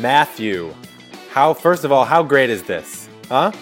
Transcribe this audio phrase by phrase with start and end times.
[0.00, 0.74] Matthew,
[1.30, 3.08] how first of all, how great is this?
[3.28, 3.52] Huh?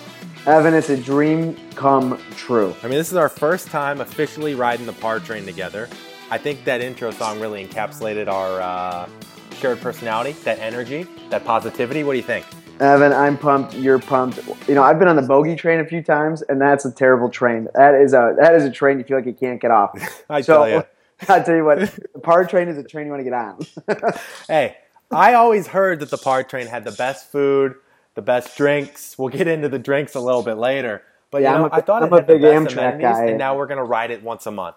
[0.47, 2.75] Evan, it's a dream come true.
[2.83, 5.89] I mean, this is our first time officially riding the par train together.
[6.31, 9.09] I think that intro song really encapsulated our uh,
[9.57, 12.05] shared personality, that energy, that positivity.
[12.05, 12.47] What do you think?
[12.79, 13.75] Evan, I'm pumped.
[13.75, 14.39] You're pumped.
[14.69, 17.29] You know, I've been on the bogey train a few times, and that's a terrible
[17.29, 17.67] train.
[17.75, 19.91] That is a that is a train you feel like you can't get off.
[20.31, 20.85] I so, tell you.
[21.29, 24.13] I tell you what, the par train is a train you want to get on.
[24.47, 24.77] hey,
[25.11, 27.75] I always heard that the par train had the best food,
[28.15, 29.17] the best drinks.
[29.19, 31.03] We'll get into the drinks a little bit later.
[31.31, 33.01] But yeah, you know, a, I thought I'm it had a big the best Amtrak
[33.01, 34.77] guy, and now we're gonna ride it once a month.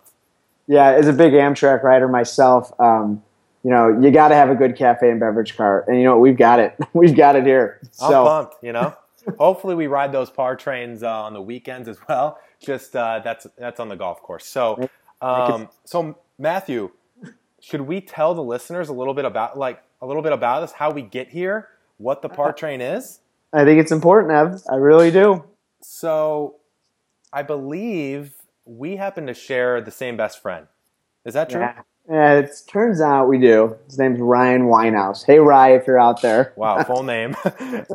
[0.67, 3.23] Yeah, as a big Amtrak rider myself, um,
[3.63, 6.11] you know, you got to have a good cafe and beverage cart, and you know
[6.11, 6.21] what?
[6.21, 6.75] We've got it.
[6.93, 7.79] We've got it here.
[7.91, 8.25] So.
[8.25, 8.63] I'm pumped.
[8.63, 8.95] You know,
[9.37, 12.39] hopefully we ride those par trains uh, on the weekends as well.
[12.59, 14.45] Just uh, that's that's on the golf course.
[14.45, 14.89] So,
[15.21, 16.91] um, so Matthew,
[17.59, 20.73] should we tell the listeners a little bit about like a little bit about us,
[20.73, 23.19] how we get here, what the par train is?
[23.53, 24.61] I think it's important, Ev.
[24.69, 25.43] I really do.
[25.81, 26.55] So,
[27.33, 28.33] I believe
[28.65, 30.67] we happen to share the same best friend.
[31.25, 31.61] Is that true?
[31.61, 31.81] Yeah.
[32.09, 33.77] Yeah, it turns out we do.
[33.85, 35.23] His name's Ryan Winehouse.
[35.25, 36.51] Hey, Ryan, if you're out there.
[36.55, 37.35] Wow, full name.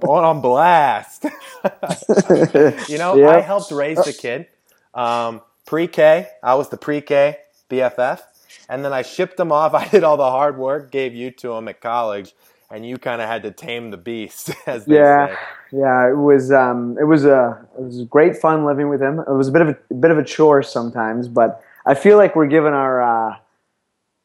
[0.00, 1.24] Going on blast.
[2.88, 3.30] you know, yep.
[3.30, 4.46] I helped raise the kid.
[4.94, 7.36] Um, pre-K, I was the pre-K
[7.68, 8.20] BFF.
[8.68, 9.74] And then I shipped them off.
[9.82, 12.34] I did all the hard work, gave you to him at college,
[12.70, 15.36] and you kind of had to tame the beast, as yeah, say.
[15.72, 19.20] Yeah, it was um, it was a it was great fun living with him.
[19.20, 22.16] It was a bit of a, a bit of a chore sometimes, but I feel
[22.16, 23.36] like we're giving our uh,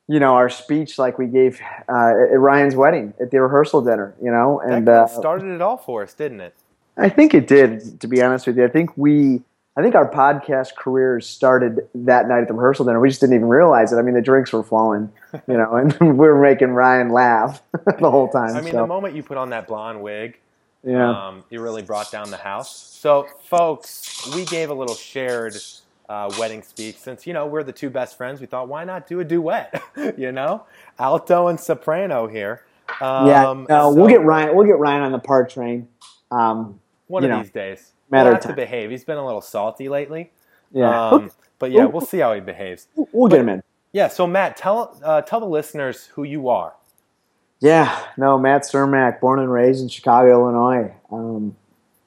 [0.08, 1.60] you know our speech like we gave
[1.90, 4.16] uh, at Ryan's wedding at the rehearsal dinner.
[4.22, 6.56] You know, and uh, started it all for us, didn't it?
[6.98, 8.00] I think it did.
[8.02, 9.42] To be honest with you, I think we
[9.78, 13.00] I think our podcast careers started that night at the rehearsal dinner.
[13.00, 13.98] We just didn't even realize it.
[13.98, 15.10] I mean, the drinks were flowing,
[15.48, 18.56] you know, and we were making Ryan laugh the whole time.
[18.56, 18.82] I mean, so.
[18.82, 20.38] the moment you put on that blonde wig,
[20.84, 22.76] yeah, um, you really brought down the house.
[22.76, 25.56] So, folks, we gave a little shared
[26.10, 26.98] uh, wedding speech.
[26.98, 29.82] Since you know we're the two best friends, we thought why not do a duet?
[30.18, 30.66] you know,
[31.00, 32.64] alto and soprano here.
[33.00, 34.56] Um, yeah, no, so, we'll get Ryan.
[34.56, 35.88] We'll get Ryan on the par train.
[36.30, 37.42] Um, one of know.
[37.42, 38.92] these days matter we'll have to behave.
[38.92, 40.32] He's been a little salty lately.
[40.72, 42.88] Yeah, um, but yeah, we'll see how he behaves.
[42.96, 43.64] We'll get him in.
[43.92, 44.08] Yeah.
[44.08, 46.74] So Matt, tell uh, tell the listeners who you are.
[47.60, 48.06] Yeah.
[48.18, 50.94] No, Matt Cermak, born and raised in Chicago, Illinois.
[51.12, 51.56] Um,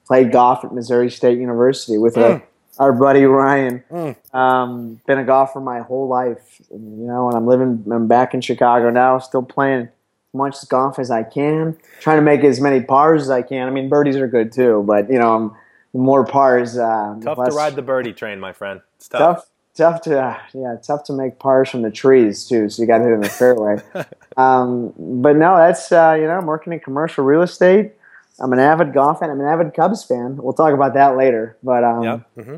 [0.07, 2.43] played golf at Missouri State University with mm.
[2.43, 3.85] a, our buddy Ryan.
[3.91, 4.35] Mm.
[4.35, 7.85] Um, been a golfer my whole life, and, you know, and I'm living.
[7.91, 9.89] I'm back in Chicago now, still playing as
[10.35, 13.69] much golf as I can, trying to make as many pars as I can.
[13.69, 15.57] I mean, birdies are good too, but you know, I'm
[15.95, 16.77] more pars.
[16.77, 18.81] Uh, tough less, to ride the birdie train, my friend.
[18.97, 19.21] It's tough.
[19.21, 22.69] Tough, tough to uh, yeah, tough to make pars from the trees too.
[22.69, 23.77] So you got to hit in the fairway.
[24.37, 27.93] um, but no, that's uh, you know, I'm working in commercial real estate.
[28.41, 29.31] I'm an avid golf fan.
[29.31, 30.37] I'm an avid Cubs fan.
[30.37, 31.57] We'll talk about that later.
[31.63, 32.57] But um, mm-hmm.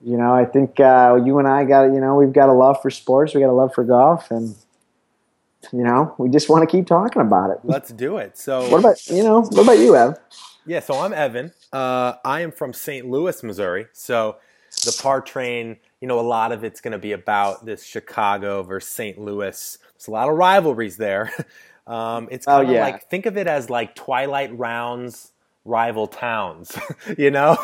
[0.00, 2.80] you know, I think uh, you and I got you know we've got a love
[2.80, 3.34] for sports.
[3.34, 4.54] We got a love for golf, and
[5.72, 7.58] you know we just want to keep talking about it.
[7.64, 8.38] Let's do it.
[8.38, 10.18] So what about you know what about you, Ev?
[10.66, 11.52] Yeah, so I'm Evan.
[11.72, 13.08] Uh, I am from St.
[13.08, 13.86] Louis, Missouri.
[13.94, 14.36] So
[14.84, 18.62] the PAR train, you know, a lot of it's going to be about this Chicago
[18.62, 19.18] versus St.
[19.18, 19.78] Louis.
[19.94, 21.32] There's a lot of rivalries there.
[21.88, 22.82] Um, it's kind of oh, yeah.
[22.82, 25.32] like think of it as like Twilight Rounds
[25.64, 26.78] rival towns.
[27.16, 27.56] you know,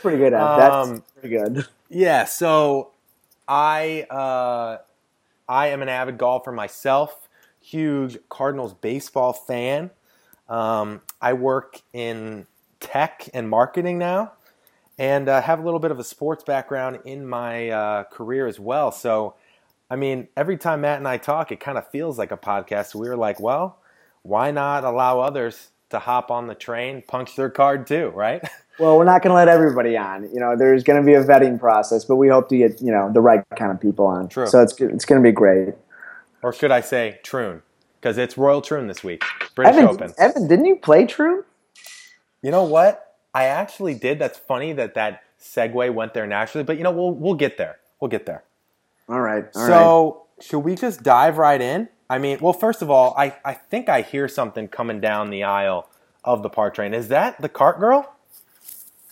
[0.00, 0.32] pretty good.
[0.32, 1.66] Um, That's pretty good.
[1.90, 2.24] Yeah.
[2.24, 2.92] So
[3.46, 4.78] I uh,
[5.46, 7.27] I am an avid golfer myself.
[7.68, 9.90] Huge Cardinals baseball fan.
[10.48, 12.46] Um, I work in
[12.80, 14.32] tech and marketing now,
[14.98, 18.58] and uh, have a little bit of a sports background in my uh, career as
[18.58, 18.90] well.
[18.90, 19.34] So,
[19.90, 22.94] I mean, every time Matt and I talk, it kind of feels like a podcast.
[22.94, 23.78] We were like, well,
[24.22, 28.42] why not allow others to hop on the train, punch their card too, right?
[28.78, 30.30] Well, we're not going to let everybody on.
[30.32, 32.92] You know, there's going to be a vetting process, but we hope to get you
[32.92, 34.28] know the right kind of people on.
[34.28, 34.46] True.
[34.46, 35.74] So it's it's going to be great.
[36.42, 37.62] Or should I say Troon?
[38.00, 39.24] Because it's Royal Troon this week.
[39.54, 40.14] British Evan, Open.
[40.18, 41.44] Evan, didn't you play Troon?
[42.42, 43.16] You know what?
[43.34, 44.18] I actually did.
[44.18, 47.78] That's funny that that segue went there naturally, but you know, we'll we'll get there.
[48.00, 48.44] We'll get there.
[49.08, 49.44] All right.
[49.54, 50.44] All so, right.
[50.44, 51.88] should we just dive right in?
[52.10, 55.44] I mean, well, first of all, I, I think I hear something coming down the
[55.44, 55.88] aisle
[56.24, 56.94] of the par train.
[56.94, 58.14] Is that the cart girl?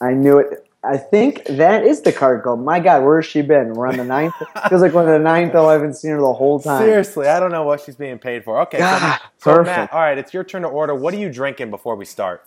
[0.00, 0.66] I knew it.
[0.86, 2.56] I think that is the card girl.
[2.56, 3.74] My God, where has she been?
[3.74, 4.34] We're on the ninth.
[4.68, 5.52] Feels like we're on the ninth.
[5.54, 6.82] Oh, I haven't seen her the whole time.
[6.82, 8.60] Seriously, I don't know what she's being paid for.
[8.62, 10.94] Okay, God, so, so Matt, all right, it's your turn to order.
[10.94, 12.44] What are you drinking before we start?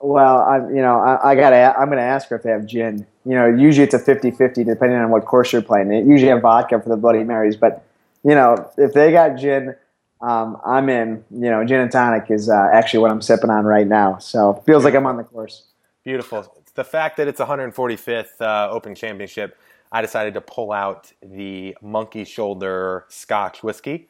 [0.00, 1.52] Well, I'm, you know, I, I got.
[1.52, 3.06] I'm going to ask her if they have gin.
[3.24, 5.88] You know, usually it's a 50-50 depending on what course you're playing.
[5.88, 7.84] They usually have vodka for the Bloody Marys, but
[8.24, 9.74] you know, if they got gin,
[10.20, 11.24] um, I'm in.
[11.30, 14.18] You know, gin and tonic is uh, actually what I'm sipping on right now.
[14.18, 15.64] So feels like I'm on the course.
[16.04, 16.59] Beautiful.
[16.74, 19.58] The fact that it's 145th uh, Open Championship,
[19.92, 24.08] I decided to pull out the Monkey Shoulder Scotch whiskey.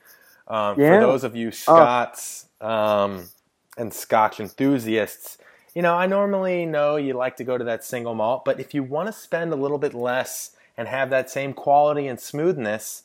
[0.49, 0.95] Um, Yeah.
[0.95, 3.29] For those of you Scots um,
[3.79, 5.39] and Scotch enthusiasts,
[5.75, 8.75] you know, I normally know you like to go to that single malt, but if
[8.75, 13.05] you want to spend a little bit less and have that same quality and smoothness,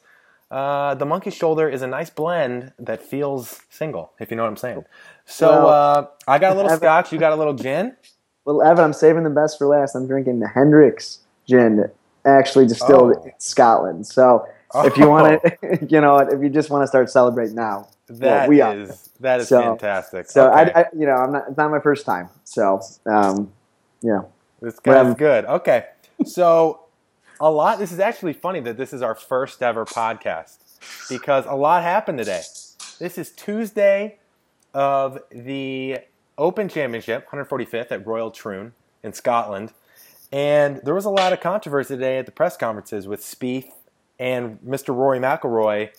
[0.49, 4.49] uh, the Monkey Shoulder is a nice blend that feels single, if you know what
[4.49, 4.85] I'm saying.
[5.25, 7.95] So Well, uh, I got a little Scotch, you got a little gin.
[8.45, 9.95] Well, Evan, I'm saving the best for last.
[9.95, 11.89] I'm drinking the Hendrick's gin,
[12.25, 13.23] actually distilled Oh.
[13.23, 14.05] in Scotland.
[14.07, 17.87] So if you want to, you know, if you just want to start celebrating now,
[18.07, 18.75] That we are.
[18.77, 20.29] is that is So- fantastic.
[20.29, 20.71] So okay.
[20.73, 21.45] I, I, you know, I'm not.
[21.49, 22.29] It's not my first time.
[22.43, 23.51] So, um,
[24.01, 24.29] you know,
[24.61, 25.45] this guy's good.
[25.45, 25.85] Okay,
[26.25, 26.81] so
[27.39, 27.79] a lot.
[27.79, 30.57] This is actually funny that this is our first ever podcast
[31.09, 32.43] because a lot happened today.
[32.99, 34.19] This is Tuesday
[34.73, 35.99] of the
[36.37, 38.73] Open Championship, 145th at Royal Troon
[39.03, 39.71] in Scotland,
[40.31, 43.71] and there was a lot of controversy today at the press conferences with Spieth
[44.19, 44.95] and Mr.
[44.95, 45.89] Rory McIlroy.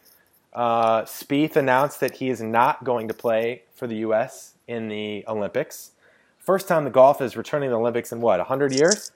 [0.53, 4.55] Uh, Spieth announced that he is not going to play for the U.S.
[4.67, 5.93] in the Olympics.
[6.39, 9.13] First time the golf is returning to the Olympics in what, 100 years?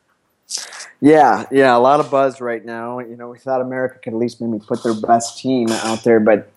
[1.01, 2.99] yeah, yeah, a lot of buzz right now.
[2.99, 6.21] You know, we thought America could at least maybe put their best team out there,
[6.21, 6.51] but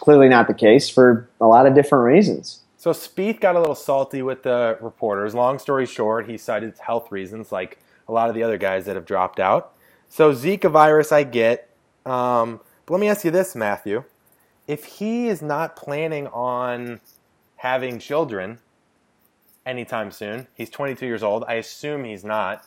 [0.00, 2.60] clearly not the case for a lot of different reasons.
[2.86, 5.34] So Spieth got a little salty with the reporters.
[5.34, 8.94] Long story short, he cited health reasons, like a lot of the other guys that
[8.94, 9.74] have dropped out.
[10.08, 11.68] So Zika virus, I get.
[12.04, 14.04] Um, but let me ask you this, Matthew:
[14.68, 17.00] If he is not planning on
[17.56, 18.60] having children
[19.66, 21.42] anytime soon, he's 22 years old.
[21.48, 22.64] I assume he's not.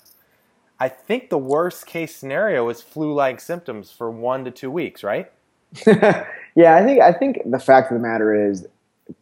[0.81, 5.31] I think the worst case scenario is flu-like symptoms for one to two weeks, right?
[5.87, 8.67] yeah, I think I think the fact of the matter is,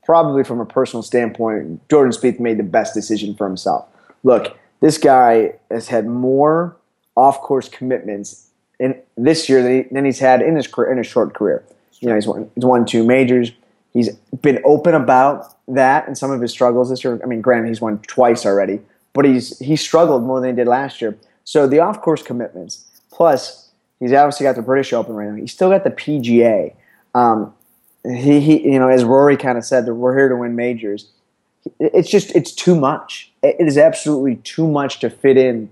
[0.06, 3.88] probably from a personal standpoint, Jordan Spieth made the best decision for himself.
[4.24, 6.76] Look, this guy has had more
[7.16, 8.50] off-course commitments
[8.80, 11.64] in this year than, he, than he's had in his career, in his short career.
[12.00, 13.52] You know, he's won, he's won two majors.
[13.94, 14.10] He's
[14.42, 17.20] been open about that and some of his struggles this year.
[17.24, 18.80] I mean, granted, he's won twice already,
[19.14, 21.18] but he's he struggled more than he did last year.
[21.44, 25.36] So the off-course commitments, plus he's obviously got the British Open right now.
[25.36, 26.76] He's still got the PGA.
[27.16, 27.54] Um,
[28.04, 31.10] he, he, you know, as Rory kind of said, that we're here to win majors.
[31.80, 33.32] It's just it's too much.
[33.44, 35.70] It is absolutely too much to fit in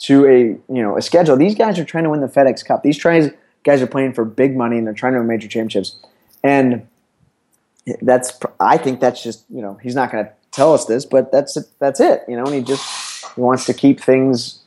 [0.00, 0.38] to a
[0.72, 1.36] you know a schedule.
[1.36, 2.82] These guys are trying to win the FedEx Cup.
[2.82, 3.30] These tries
[3.64, 5.98] guys are playing for big money and they're trying to win major championships.
[6.44, 6.86] And
[8.02, 11.32] that's I think that's just you know he's not going to tell us this, but
[11.32, 12.22] that's that's it.
[12.28, 14.60] You know, and he just he wants to keep things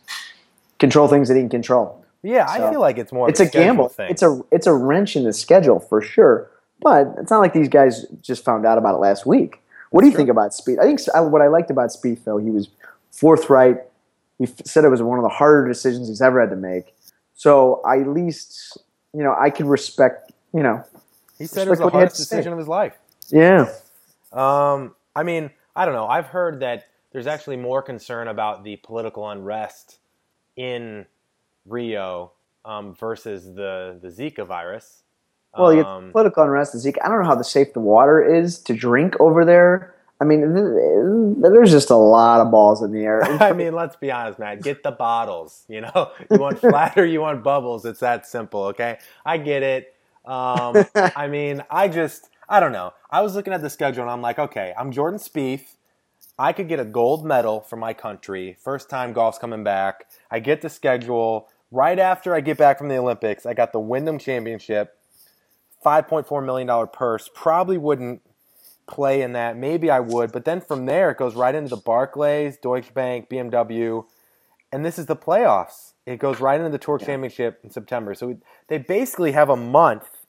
[0.79, 2.03] control things that he can control.
[2.23, 3.29] Yeah, I feel like it's more.
[3.29, 3.89] It's of a schedule gamble.
[3.89, 4.11] Thing.
[4.11, 6.50] It's a it's a wrench in the schedule for sure.
[6.81, 9.61] But it's not like these guys just found out about it last week.
[9.91, 10.79] What do you think about Spieth?
[10.79, 11.01] I think
[11.31, 12.69] what I liked about Spieth though, he was
[13.11, 13.77] forthright.
[14.39, 16.95] He said it was one of the harder decisions he's ever had to make.
[17.35, 18.77] So I at least
[19.13, 20.83] you know I could respect you know
[21.37, 22.37] He said it was the what he had hardest say.
[22.37, 22.97] decision of his life.
[23.29, 23.69] yeah
[24.31, 26.07] Um, I mean, I don't know.
[26.07, 29.99] I've heard that there's actually more concern about the political unrest
[30.55, 31.05] in
[31.65, 32.31] Rio
[32.65, 35.03] um, versus the the Zika virus.
[35.57, 36.77] Well, you Um, political unrest.
[36.77, 36.97] Zeke.
[37.03, 39.93] I don't know how the safe the water is to drink over there.
[40.19, 40.53] I mean, th-
[41.41, 43.23] th- there's just a lot of balls in the air.
[43.41, 44.59] I mean, let's be honest, man.
[44.59, 45.63] Get the bottles.
[45.67, 47.85] You know, you want flat or you want bubbles.
[47.85, 48.65] It's that simple.
[48.65, 49.95] Okay, I get it.
[50.23, 52.93] Um, I mean, I just, I don't know.
[53.09, 55.75] I was looking at the schedule and I'm like, okay, I'm Jordan Spieth.
[56.37, 58.55] I could get a gold medal for my country.
[58.63, 60.05] First time golf's coming back.
[60.29, 63.45] I get the schedule right after I get back from the Olympics.
[63.47, 64.95] I got the Wyndham Championship,
[65.83, 67.29] $5.4 million purse.
[67.33, 68.21] Probably wouldn't
[68.87, 69.57] play in that.
[69.57, 70.31] Maybe I would.
[70.31, 74.05] But then from there, it goes right into the Barclays, Deutsche Bank, BMW.
[74.71, 75.93] And this is the playoffs.
[76.05, 78.13] It goes right into the Tour Championship in September.
[78.15, 80.25] So they basically have a month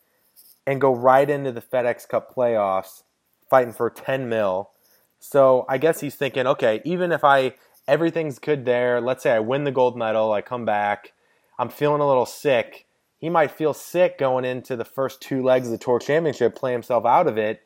[0.67, 3.03] and go right into the FedEx Cup playoffs,
[3.49, 4.71] fighting for 10 mil.
[5.19, 7.55] So I guess he's thinking, okay, even if I
[7.89, 11.13] everything's good there, let's say I win the gold medal, I come back,
[11.59, 12.87] I'm feeling a little sick.
[13.23, 16.73] He might feel sick going into the first two legs of the Tour Championship, play
[16.73, 17.63] himself out of it.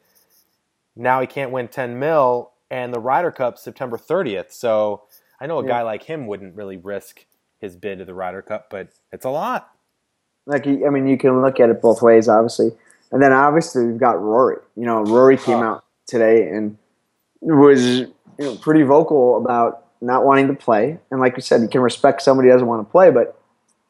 [0.95, 4.53] Now he can't win 10 mil, and the Ryder Cup September 30th.
[4.53, 5.05] So
[5.41, 5.69] I know a Yeah.
[5.71, 7.25] guy like him wouldn't really risk
[7.59, 9.71] his bid to the Ryder Cup, but it's a lot.
[10.47, 12.71] like I mean, you can look at it both ways, obviously.
[13.11, 14.59] And then obviously we've got Rory.
[14.77, 15.63] You know, Rory came Oh.
[15.63, 16.77] out today and
[17.41, 20.99] was you know pretty vocal about not wanting to play.
[21.11, 23.41] And like you said, you can respect somebody who doesn't want to play, but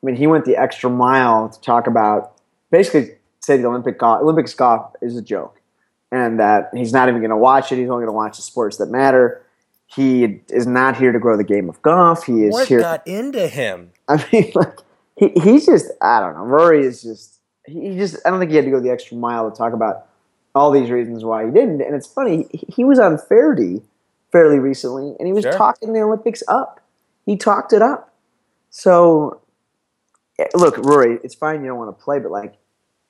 [0.02, 2.32] I mean, he went the extra mile to talk about
[2.70, 5.60] basically say the Olympic golf, Olympics golf is a joke.
[6.12, 7.76] and that he's not even going to watch it.
[7.78, 9.42] He's only going to watch the sports that matter.
[9.86, 12.24] He is not here to grow the game of golf.
[12.26, 12.80] He is what here.
[12.80, 13.90] got into him?
[14.08, 14.78] I mean, like
[15.16, 16.44] he, he's just I don't know.
[16.44, 19.50] Rory is just he just I don't think he had to go the extra mile
[19.50, 20.06] to talk about
[20.54, 21.80] all these reasons why he didn't.
[21.82, 23.82] And it's funny, he, he was on Feherty
[24.32, 25.52] fairly recently, and he was Sure.
[25.52, 26.80] talking the Olympics up.
[27.26, 28.12] He talked it up.
[28.70, 29.40] So
[30.54, 32.54] look, Rory, it's fine you don't want to play, but like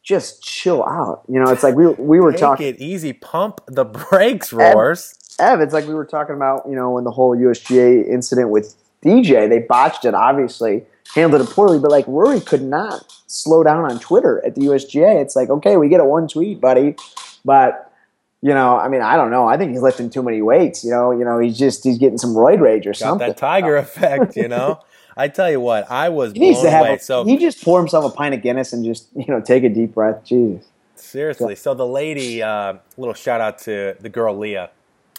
[0.02, 1.22] just chill out.
[1.28, 2.66] You know, it's like we we were Take talking.
[2.68, 3.12] it easy.
[3.12, 5.14] Pump the brakes, roars.
[5.38, 8.74] Ev, it's like we were talking about, you know, when the whole USGA incident with
[9.04, 13.84] DJ, they botched it, obviously, handled it poorly, but like Rory could not slow down
[13.90, 15.20] on Twitter at the USGA.
[15.20, 16.96] It's like, okay, we get a one tweet, buddy,
[17.44, 17.92] but
[18.40, 19.46] you know, I mean, I don't know.
[19.46, 20.84] I think he's lifting too many weights.
[20.84, 23.28] You know, you know, he's just he's getting some roid rage or Got something.
[23.28, 24.80] that tiger effect, you know.
[25.16, 26.86] I tell you what, I was He needs to have.
[26.86, 29.64] A, so he just pour himself a pint of Guinness and just you know take
[29.64, 30.24] a deep breath.
[30.24, 30.66] Jesus.
[30.94, 31.56] Seriously.
[31.56, 34.70] So the lady, uh, little shout out to the girl Leah,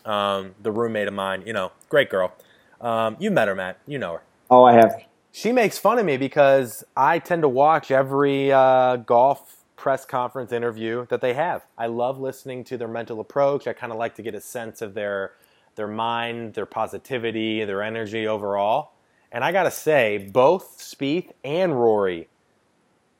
[0.06, 1.44] um, the roommate of mine.
[1.46, 2.34] You know, great girl.
[2.82, 3.80] Um, you met her, Matt.
[3.88, 4.22] You know her.
[4.50, 5.04] Oh, I have.
[5.32, 10.52] She makes fun of me because I tend to watch every uh, golf press conference
[10.52, 11.66] interview that they have.
[11.78, 13.68] I love listening to their mental approach.
[13.68, 15.34] I kind of like to get a sense of their
[15.76, 18.92] their mind, their positivity, their energy overall.
[19.32, 22.30] And I gotta say, both Spieth and Rory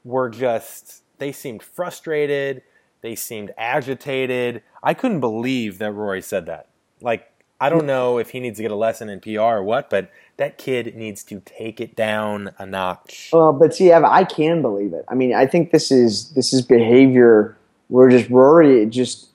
[0.04, 2.62] were just they seemed frustrated.
[3.02, 4.64] They seemed agitated.
[4.82, 6.68] I couldn't believe that Rory said that.
[7.02, 9.90] Like, I don't know if he needs to get a lesson in PR or what,
[9.90, 13.30] but that kid needs to take it down a notch.
[13.34, 15.06] Well, but see, Ev, I can believe it.
[15.08, 19.30] I mean, I think this is this is behavior where just Rory just.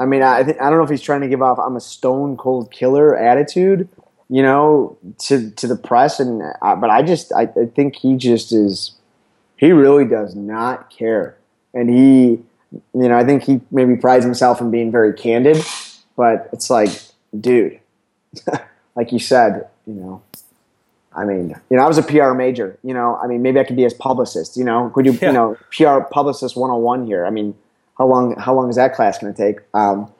[0.00, 2.36] I mean, I I don't know if he's trying to give off "I'm a stone
[2.36, 3.88] cold killer" attitude,
[4.28, 8.16] you know, to to the press, and uh, but I just I, I think he
[8.16, 8.92] just is.
[9.56, 11.36] He really does not care,
[11.74, 15.56] and he, you know, I think he maybe prides himself in being very candid,
[16.16, 16.90] but it's like,
[17.38, 17.80] dude,
[18.94, 20.22] like you said, you know,
[21.12, 22.78] I mean, you know, I was a PR major.
[22.84, 24.56] You know, I mean, maybe I could be his publicist.
[24.56, 25.26] You know, could you, Yeah.
[25.28, 27.26] you know, PR publicist one hundred and one here?
[27.26, 27.54] I mean,
[27.96, 28.36] how long?
[28.36, 29.60] How long is that class going to take?
[29.74, 30.12] Um,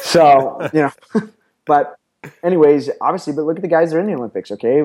[0.00, 0.92] so you know,
[1.66, 1.96] but
[2.42, 4.50] anyways, obviously, but look at the guys that are in the Olympics.
[4.50, 4.84] Okay,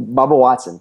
[0.00, 0.80] Bubba Watson.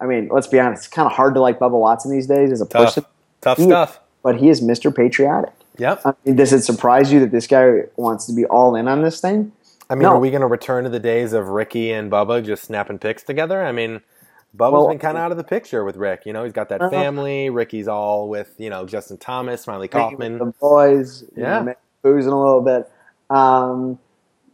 [0.00, 0.84] I mean, let's be honest.
[0.86, 3.04] It's kind of hard to like Bubba Watson these days as a Tough, person,
[3.40, 4.00] tough He- stuff.
[4.22, 4.94] but he is Mr.
[4.94, 5.52] Patriotic.
[5.78, 6.00] Yep.
[6.04, 9.02] I mean, does it surprise you that this guy wants to be all in on
[9.02, 9.52] this thing?
[9.88, 10.10] I mean, No.
[10.14, 13.22] are we going to return to the days of Ricky and Bubba just snapping pics
[13.22, 13.62] together?
[13.64, 14.00] I mean,
[14.56, 16.22] Bubba's Well- been kind of out of the picture with Rick.
[16.24, 16.90] You know, he's got that Uh-huh.
[16.90, 17.50] family.
[17.50, 20.38] Ricky's all with you know Justin Thomas, Smiley Kaufman.
[20.38, 21.62] the boys, you Yeah.
[21.62, 22.90] know, boozing a little bit.
[23.28, 23.98] Um,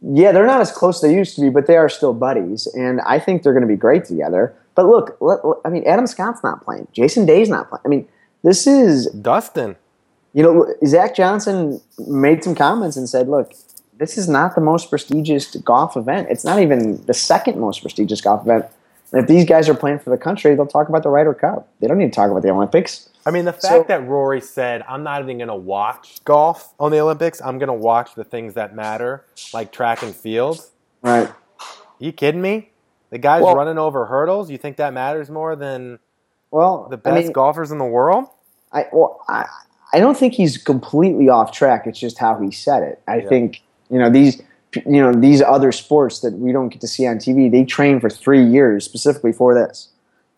[0.03, 2.67] yeah, they're not as close as they used to be, but they are still buddies,
[2.75, 4.53] and I think they're going to be great together.
[4.75, 6.87] But look, let, let- I mean, Adam Scott's not playing.
[6.91, 7.81] Jason Day's not playing.
[7.85, 8.07] I mean,
[8.43, 9.75] this is Dustin.
[10.33, 13.53] you know, Zach Johnson made some comments and said, "Look,
[13.97, 16.27] this is not the most prestigious golf event.
[16.29, 18.65] It's not even the second most prestigious golf event."
[19.11, 21.67] And if these guys are playing for the country, they'll talk about the Ryder Cup.
[21.79, 23.07] They don't need to talk about the Olympics.
[23.25, 26.73] I mean, the fact So- that Rory said, I'm not even going to watch golf
[26.79, 27.41] on the Olympics.
[27.41, 30.59] I'm going to watch the things that matter, like track and field.
[31.01, 31.29] Right.
[31.99, 32.71] you kidding me?
[33.11, 34.49] The guy's Well- running over hurdles.
[34.49, 35.99] You think that matters more than
[36.51, 38.25] Well, the I best mean, golfers in the world?
[38.71, 39.45] I well, I
[39.93, 41.85] I don't think he's completely off track.
[41.85, 42.99] It's just how he said it.
[43.07, 43.29] I Yeah.
[43.29, 44.41] think you know these
[44.85, 47.47] you know these other sports that we don't get to see on TV.
[47.49, 49.89] They train for three years specifically for this.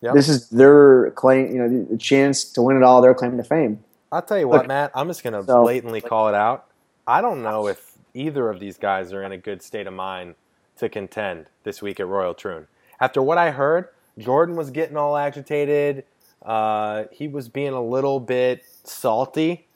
[0.02, 0.14] Yep.
[0.14, 1.50] This is their claim.
[1.52, 3.00] You know, the, chance to win it all.
[3.00, 3.82] Their claim to fame.
[4.12, 4.92] I'll tell you what, Look, Matt.
[4.94, 6.66] I'm just going to so- blatantly call it out.
[7.06, 10.34] I don't know if either of these guys are in a good state of mind
[10.78, 12.66] to contend this week at Royal Troon.
[13.00, 13.88] After what I heard,
[14.18, 16.04] Jordan was getting all agitated.
[16.44, 19.66] Uh, he was being a little bit salty.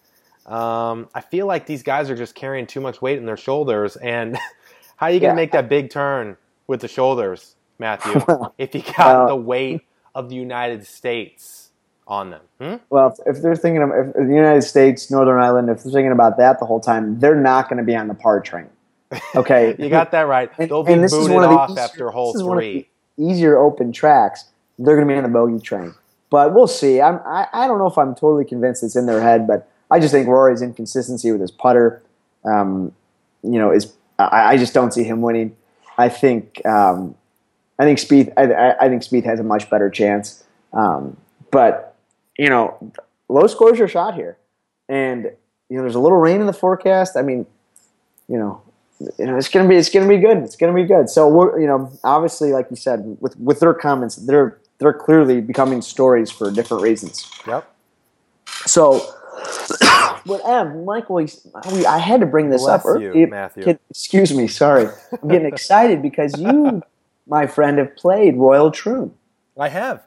[0.47, 3.97] Um, I feel like these guys are just carrying too much weight in their shoulders.
[3.97, 4.37] And
[4.97, 5.31] how are you going Yeah.
[5.31, 6.37] to make that big turn
[6.67, 8.21] with the shoulders, Matthew,
[8.59, 9.83] if you got well- the weight
[10.15, 11.71] of the United States
[12.07, 12.41] on them?
[12.61, 12.75] Hmm?
[12.91, 16.13] Well, if, if they're thinking of if the United States, Northern Ireland, if they're thinking
[16.13, 18.69] about that the whole time, they're not going to be on the par train.
[19.35, 20.51] Okay, You got that right.
[20.59, 22.41] And- They'll be and this is booted one of the off easier- after hole this
[22.41, 22.89] is one of three.
[23.19, 24.45] easier open tracks,
[24.79, 25.95] they're going to be on the bogey train.
[26.31, 27.01] But we'll see.
[27.01, 29.99] I'm, I, I don't know if I'm totally convinced it's in their head, but I
[29.99, 32.03] just think Rory's inconsistency with his putter,
[32.45, 32.93] um,
[33.43, 35.57] you know, is I, I just don't see him winning.
[35.99, 37.17] I think um,
[37.81, 40.45] I think Spieth I, I- think Spieth has a much better chance.
[40.73, 41.17] Um,
[41.51, 41.97] but
[42.39, 42.93] you know,
[43.29, 44.37] low scores are shot here,
[44.89, 45.25] and
[45.71, 47.17] you know, there's a little rain in the forecast.
[47.17, 47.47] I mean,
[48.29, 48.61] you know,
[49.19, 50.37] you know, it's gonna be it's gonna be good.
[50.39, 51.09] It's gonna be good.
[51.09, 55.41] So we're you know, obviously, like you said, with with their comments, they're they're clearly
[55.41, 57.31] becoming stories for different reasons.
[57.47, 57.67] Yep.
[58.67, 59.01] So
[60.27, 63.01] but Ev, Michael, we, I had to bring this Bless up.
[63.01, 63.27] you, earlier.
[63.27, 63.79] Matthew.
[63.91, 64.89] Excuse me, sorry.
[65.23, 66.83] I'm getting excited because you,
[67.31, 69.15] my friend, have played Royal Troon.
[69.59, 70.03] I have.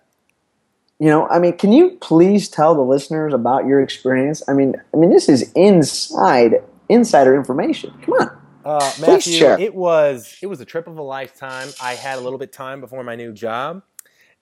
[0.99, 4.43] You know, I mean, can you please tell the listeners about your experience?
[4.47, 7.93] I mean, I mean, this is inside insider information.
[8.03, 8.37] Come on.
[8.63, 9.59] Uh, Matthew, share.
[9.59, 11.69] it was it was a trip of a lifetime.
[11.81, 13.83] I had a little bit time before my new job,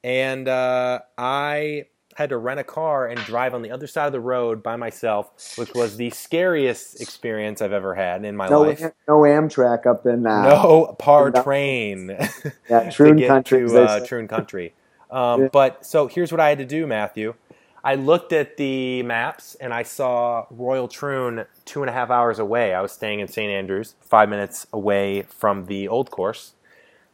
[0.03, 1.85] and uh, I
[2.17, 4.75] had to rent a car and drive on the other side of the road by
[4.77, 8.91] myself, which was the scariest experience I've ever had in my No, life.
[9.07, 12.17] no Amtrak up in uh, No par train
[12.69, 13.63] yeah, Troon country.
[13.63, 13.99] to uh.
[14.01, 14.75] Troon Country.
[15.11, 15.49] Um, Yeah.
[15.51, 17.35] But so here's what I had to do, Matthew.
[17.83, 22.39] I looked at the maps and I saw Royal Troon two and a half hours
[22.39, 22.73] away.
[22.75, 23.51] I was staying in St.
[23.51, 26.53] Andrews, five minutes away from the old course.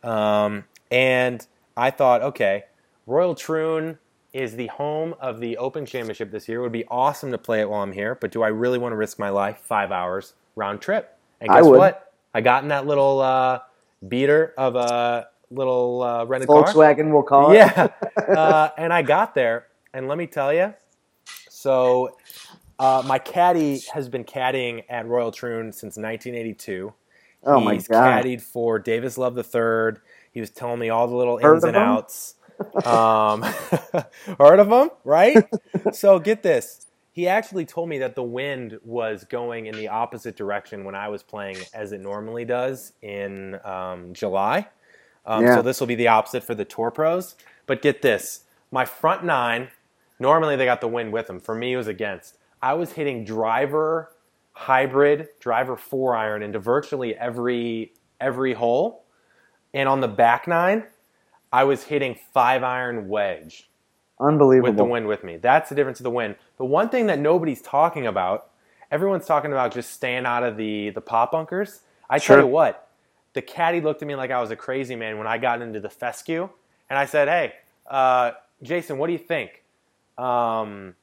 [0.04, 1.46] Um, and
[1.78, 2.66] I thought, okay,
[3.08, 4.00] Royal Troon
[4.34, 6.60] is the home of the Open Championship this year.
[6.60, 8.92] It would be awesome to play it while I'm here, but do I really want
[8.92, 9.60] to risk my life?
[9.60, 11.18] Five hours round trip.
[11.42, 11.78] And I guess would.
[11.78, 12.14] what?
[12.34, 13.60] I got in that little uh,
[14.08, 16.64] beater of a little uh, rented car.
[16.64, 17.56] Volkswagen, we'll call it.
[17.56, 17.88] Yeah.
[18.28, 20.74] uh, and I got there, and let me tell you,
[21.50, 22.18] so
[22.80, 26.94] uh, my caddy has been caddying at Royal Troon since 1982.
[27.44, 28.24] Oh my He's god.
[28.24, 30.00] caddied for Davis Love III.
[30.32, 32.36] He was telling me all the little Heard ins and outs.
[32.86, 33.42] Um,
[34.40, 35.48] heard of him, right?
[35.94, 36.88] so get this.
[37.12, 41.10] He actually told me that the wind was going in the opposite direction when I
[41.10, 44.68] was playing as it normally does in um, July.
[45.26, 45.56] Um, Yeah.
[45.56, 47.36] So this will be the opposite for the Tour Pros.
[47.66, 49.70] But get this my front nine,
[50.20, 51.40] normally they got the wind with them.
[51.40, 52.38] For me, it was against.
[52.62, 54.14] I was hitting driver,
[54.52, 59.06] hybrid, driver four iron into virtually every every hole.
[59.74, 60.86] And on the back nine,
[61.52, 63.70] I was hitting five iron wedge
[64.20, 64.70] Unbelievable.
[64.70, 65.38] with the wind with me.
[65.38, 66.36] That's the difference of the wind.
[66.58, 68.50] The one thing that nobody's talking about,
[68.92, 71.82] everyone's talking about just staying out of the the pot bunkers.
[72.10, 72.38] I Sure.
[72.38, 72.88] tell you what,
[73.34, 75.80] the caddy looked at me like I was a crazy man when I got into
[75.80, 76.50] the fescue,
[76.90, 77.54] and I said, "Hey,
[77.90, 78.32] uh,
[78.64, 79.64] Jason, what do you think?
[80.18, 80.96] Um,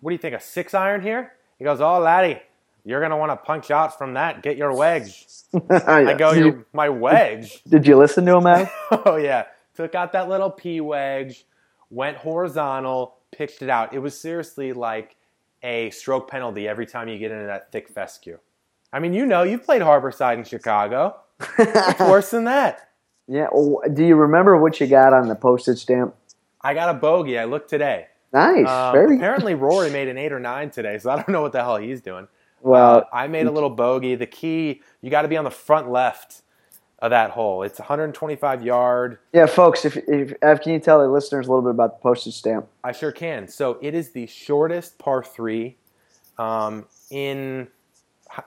[0.00, 0.34] what do you think?
[0.34, 2.40] A six iron here?" He goes, "Oh, laddie,
[2.84, 4.42] you're gonna want to punch shots from that.
[4.42, 5.26] Get your wedge."
[5.70, 8.68] I go, did, "Your you, my wedge." did you listen to him, man?
[8.90, 11.46] oh yeah, took out that little P wedge,
[11.90, 13.94] went horizontal, pitched it out.
[13.94, 15.16] It was seriously like
[15.62, 18.38] a stroke penalty every time you get into that thick fescue.
[18.92, 21.16] I mean, you know, you've played Harborside in Chicago.
[21.58, 22.88] It's worse than that.
[23.26, 23.48] yeah.
[23.52, 26.14] well, do you remember what you got on the postage stamp?
[26.62, 27.38] I got a bogey.
[27.38, 28.06] I looked today.
[28.32, 28.66] Nice.
[28.68, 31.52] Um, Very apparently, Rory made an eight or nine today, so I don't know what
[31.52, 32.26] the hell he's doing.
[32.60, 32.98] well.
[32.98, 34.14] Uh, I made a little bogey.
[34.14, 36.42] The key, you got to be on the front left
[37.00, 37.62] of that hole.
[37.62, 39.18] It's 125 yard.
[39.32, 39.84] yeah, folks.
[39.84, 42.68] If, if Ev, can you tell the listeners a little bit about the postage stamp?
[42.82, 43.48] I sure can.
[43.48, 45.76] So it is the shortest par three
[46.38, 47.68] um, in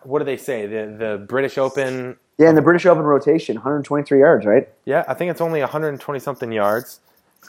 [0.04, 0.66] what do they say?
[0.66, 2.18] The the British Open.
[2.38, 4.70] Yeah, in the British Open rotation, 123 yards, right?
[4.86, 7.02] Yeah, I think it's only 120 something yards,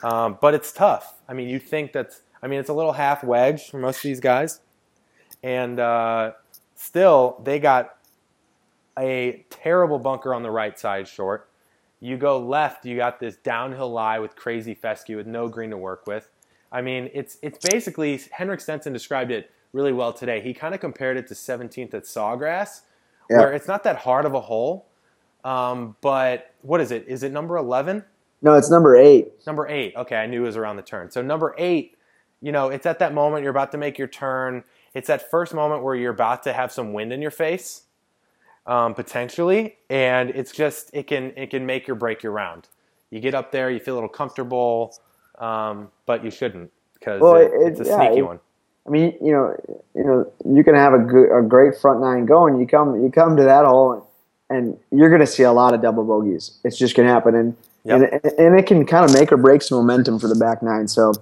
[0.03, 1.15] um, but it's tough.
[1.29, 2.23] I mean, you think that's.
[2.43, 4.61] I mean, it's a little half wedge for most of these guys,
[5.43, 6.33] and uh,
[6.75, 7.97] still they got
[8.99, 11.49] a terrible bunker on the right side short.
[12.01, 15.77] You go left, you got this downhill lie with crazy fescue with no green to
[15.77, 16.29] work with.
[16.73, 20.41] I mean, it's it's basically Henrik Stenson described it really well today.
[20.41, 22.83] He kind of compared it to 17th at Sawgrass,
[23.29, 23.39] Yeah.
[23.39, 24.87] where it's not that hard of a hole,
[25.45, 27.05] um, but what is it?
[27.07, 28.05] Is it number 11?
[28.43, 29.29] No, it's number eight.
[29.47, 29.95] Number eight.
[29.97, 31.11] Okay, I knew it was around the turn.
[31.11, 31.97] So number eight,
[32.41, 34.65] you know, it's at that moment you're about to make your turn.
[34.95, 37.83] It's that first moment where you're about to have some wind in your face,
[38.67, 42.69] um, potentially, and it's just it can it can make or break your round.
[43.11, 44.95] You get up there, you feel a little comfortable,
[45.39, 48.41] um, but you shouldn't because Well, it, it- it's a yeah, sneaky it- one.
[48.87, 49.55] I mean, you know,
[49.95, 52.59] you know, you can have a good, a great front nine going.
[52.59, 54.03] You come, you come to that hole, and
[54.49, 56.59] and you're going to see a lot of double bogeys.
[56.65, 58.01] It's just going to happen, and Yep.
[58.25, 60.89] and, and it can kind of make or break some momentum for the back nine.
[60.89, 61.13] So,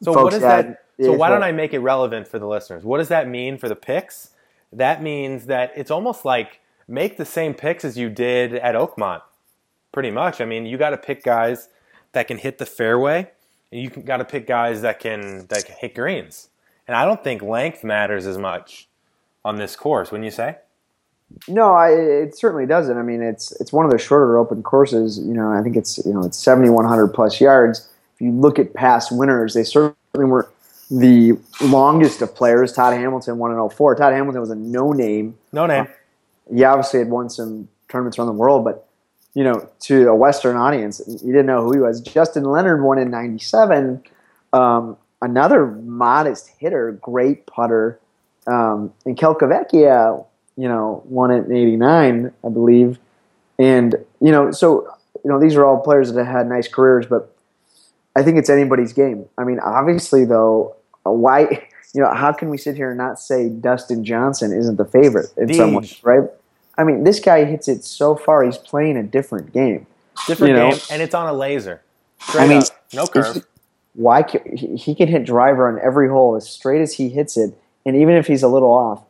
[0.00, 0.84] So folks, what is that?
[0.98, 2.82] yeah, So why don't I make it relevant for the listeners?
[2.84, 4.30] What does that mean for the picks?
[4.72, 6.60] That means that it's almost like
[6.92, 9.22] make the same picks as you did at Oakmont.
[9.90, 10.40] Pretty much.
[10.40, 11.68] I mean, you got to pick guys
[12.12, 13.30] that can hit the fairway,
[13.72, 16.48] and you got to pick guys that can that can hit greens.
[16.86, 18.88] And I don't think length matters as much
[19.44, 20.10] on this course.
[20.10, 20.58] Wouldn't you say?
[21.48, 22.96] No, I, it certainly doesn't.
[22.96, 25.18] I mean, it's it's one of the shorter open courses.
[25.18, 27.88] You know, I think it's you know it's seventy one hundred plus yards.
[28.14, 30.50] If you look at past winners, they certainly were
[30.90, 32.72] the longest of players.
[32.72, 33.94] Todd Hamilton won in 04.
[33.94, 35.38] Todd Hamilton was a no name.
[35.52, 35.88] No name.
[36.52, 38.86] He obviously had won some tournaments around the world, but
[39.34, 42.00] you know, to a Western audience, you didn't know who he was.
[42.02, 44.02] Justin Leonard won in '97.
[44.52, 47.98] Um, another modest hitter, great putter.
[48.46, 50.24] um, and Calcavecchia,
[50.56, 52.98] you know, won it in '89, I believe,
[53.58, 54.86] and you know, so
[55.24, 57.34] you know, these are all players that had nice careers, but
[58.16, 59.26] I think it's anybody's game.
[59.38, 61.68] I mean, obviously, though, why?
[61.94, 65.26] You know, how can we sit here and not say Dustin Johnson isn't the favorite
[65.36, 65.56] in Deej.
[65.56, 66.22] some ways, right?
[66.78, 69.86] I mean, this guy hits it so far; he's playing a different game.
[70.26, 70.70] Different You know?
[70.70, 71.82] game, and it's on a laser.
[72.20, 72.68] Straight I mean, up.
[72.92, 73.46] no curve.
[73.94, 77.36] Why ca- he he can hit driver on every hole as straight as he hits
[77.36, 77.54] it,
[77.84, 79.02] and even if he's a little off,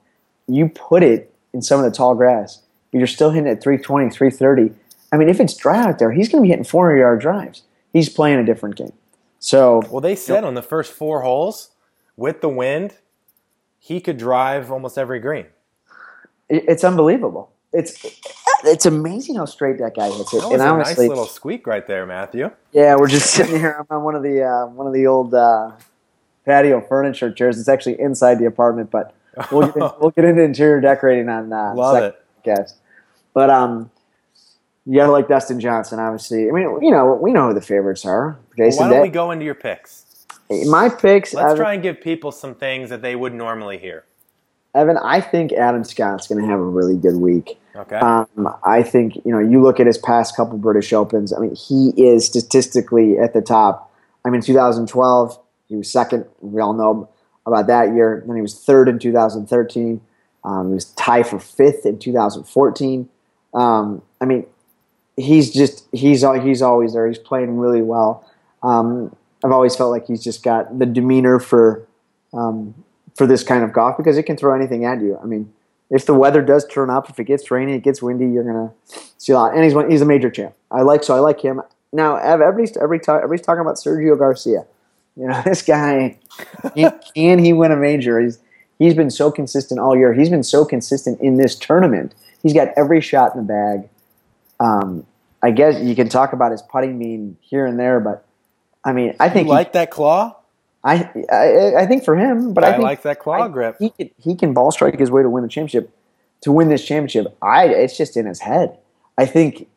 [0.48, 4.10] you put it in some of the tall grass, but you're still hitting it 320,
[4.10, 4.74] 330.
[5.12, 7.62] I mean, if it's dry out there, he's going to be hitting 400 yard drives.
[7.92, 8.94] He's playing a different game.
[9.38, 11.70] So Well, they said on the first four holes,
[12.16, 12.94] with the wind,
[13.78, 15.46] he could drive almost every green.
[16.56, 17.50] It- it's unbelievable.
[17.72, 18.04] It's
[18.64, 20.40] it's amazing how straight that guy hits it.
[20.40, 22.50] That was and a honestly, nice little squeak right there, Matthew.
[22.72, 25.72] yeah, we're just sitting here on one of the uh, one of the old uh,
[26.44, 27.58] patio furniture chairs.
[27.58, 29.14] It's actually inside the apartment, but
[29.50, 32.22] we'll get, in- we'll get into interior decorating on uh, Love second it.
[32.44, 32.74] podcast.
[33.34, 33.90] But um,
[34.84, 36.48] you gotta like Dustin Johnson, obviously.
[36.48, 38.36] I mean, you know, we know who the favorites are.
[38.58, 40.04] Well, Jason, why don't we go into your picks?
[40.66, 41.32] my picks.
[41.32, 44.04] Let's Evan, try and give people some things that they would normally hear.
[44.74, 47.58] Evan, I think Adam Scott's going to have a really good week.
[47.76, 47.96] Okay.
[47.96, 51.32] Um, I think you know you look at his past couple British Opens.
[51.32, 53.92] I mean, he is statistically at the top.
[54.24, 55.38] I mean, 2012
[55.72, 56.26] he was second.
[56.40, 57.08] We all know
[57.46, 58.22] about that year.
[58.26, 60.02] Then he was third in 2013.
[60.44, 63.08] Um, he was tied for fifth in 2014.
[63.54, 64.46] Um, I mean,
[65.16, 67.08] he's just he's he's always there.
[67.08, 68.28] He's playing really well.
[68.62, 71.88] Um, I've always felt like he's just got the demeanor for
[72.34, 72.74] um,
[73.14, 75.18] for this kind of golf because it can throw anything at you.
[75.22, 75.52] I mean,
[75.90, 78.72] if the weather does turn up, if it gets rainy, it gets windy, you're gonna
[79.18, 79.54] see a lot.
[79.54, 80.54] And he's one, he's a major champ.
[80.70, 81.60] I like so I like him.
[81.92, 84.64] Now everybody's every ta- everybody's talking about Sergio Garcia.
[85.16, 86.18] You know this guy.
[86.74, 88.18] He, can he win a major?
[88.20, 88.38] He's
[88.78, 90.14] he's been so consistent all year.
[90.14, 92.14] He's been so consistent in this tournament.
[92.42, 93.88] He's got every shot in the bag.
[94.58, 95.06] Um,
[95.42, 98.24] I guess you can talk about his putting mean here and there, but
[98.84, 100.36] I mean, I you think he- like that claw?
[100.84, 103.76] I, I I think for him, but I, I, like that claw I- grip.
[103.78, 105.90] He can, he can ball strike his way to win the championship.
[106.42, 108.76] To win this championship, I it's just in his head.
[109.16, 109.68] I think,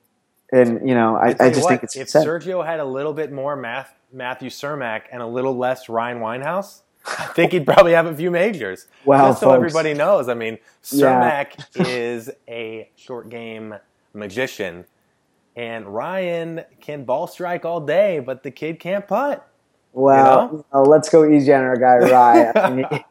[0.52, 2.26] and you know, I, I just what, think it's if his.
[2.26, 6.82] Sergio had a little bit more Math, Matthew Cermak and a little less Ryan Winehouse,
[7.06, 8.88] I think he'd probably have a few majors.
[9.06, 9.58] Wow, Just so folks.
[9.58, 10.58] everybody knows, I mean,
[10.92, 11.44] Yeah.
[11.46, 13.76] Cermak is a short game
[14.16, 14.86] magician,
[15.56, 19.48] and Ryan can ball strike all day, but the kid can't putt.
[19.96, 22.52] Well, you know, let's go easy on our guy Rye.
[22.56, 23.04] I mean, he-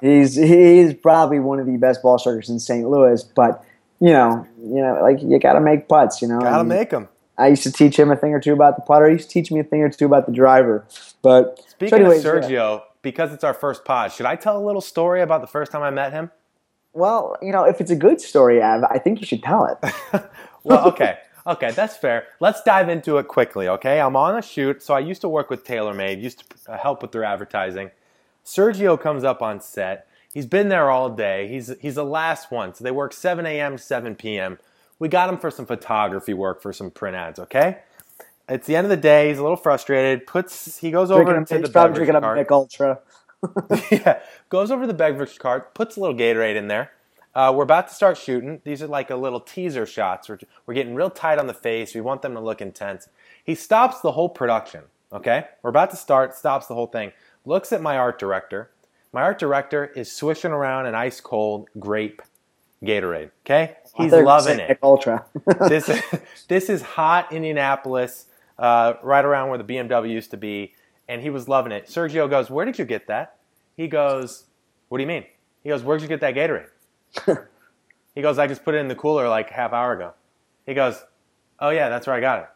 [0.00, 2.88] he's he's probably one of the best ball strikers in St.
[2.88, 3.64] Louis, but
[4.00, 6.22] you know, you know, like you got to make putts.
[6.22, 7.08] You know, Gotta And make them.
[7.36, 9.06] I used to teach him a thing or two about the putter.
[9.08, 10.86] He used to teach me a thing or two about the driver.
[11.22, 12.48] But so Speaking anyways, of yeah.
[12.48, 15.72] Sergio, because it's our first pod, should I tell a little story about the first
[15.72, 16.30] time I met him?
[16.92, 19.92] well, you know, if it's a good story, Av, I think you should tell it.
[20.64, 21.18] well, okay.
[21.46, 22.26] Okay, that's fair.
[22.38, 24.00] Let's dive into it quickly, okay?
[24.00, 24.82] I'm on a shoot.
[24.82, 27.90] So I used to work with TaylorMade, used to uh, help with their advertising.
[28.44, 30.06] Sergio comes up on set.
[30.32, 31.48] He's been there all day.
[31.48, 32.74] He's he's the last one.
[32.74, 33.78] So they work 7 a.m.
[33.78, 34.58] 7 p.m.
[34.98, 37.78] We got him for some photography work for some print ads, okay?
[38.48, 39.28] It's the end of the day.
[39.28, 40.26] He's a little frustrated.
[40.26, 42.34] Puts he goes over Drinking, to he's the probably drinking a.
[42.34, 43.00] Mich Ultra.
[43.90, 46.90] yeah, goes over to the beverage cart, puts a little Gatorade in there.
[47.34, 48.60] Uh, we're about to start shooting.
[48.64, 50.28] These are like a little teaser shots.
[50.28, 51.94] We're, we're getting real tight on the face.
[51.94, 53.08] We want them to look intense.
[53.44, 54.82] He stops the whole production.
[55.12, 56.36] Okay, we're about to start.
[56.36, 57.12] Stops the whole thing.
[57.44, 58.70] Looks at my art director.
[59.12, 62.22] My art director is swishing around an ice cold grape
[62.82, 63.30] Gatorade.
[63.44, 65.24] Okay, he's loving it Ultra.
[65.68, 65.90] this
[66.48, 68.26] this is hot Indianapolis,
[68.58, 70.74] uh, right around where the BMW used to be,
[71.08, 71.86] and he was loving it.
[71.86, 73.36] Sergio goes, "Where did you get that?"
[73.76, 74.44] He goes,
[74.88, 75.24] "What do you mean?"
[75.62, 76.68] He goes, "Where'd you get that Gatorade?"
[78.14, 80.14] He goes, "I just put it in the cooler like a half hour ago."
[80.66, 81.02] He goes,
[81.58, 82.48] "Oh yeah, that's where I got it."